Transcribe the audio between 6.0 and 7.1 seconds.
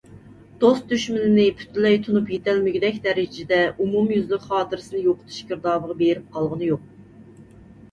بېرىپ قالغىنى يوق.